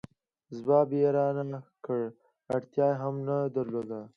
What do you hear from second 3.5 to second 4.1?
درلوده.